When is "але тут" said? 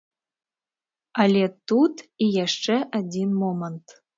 1.25-1.95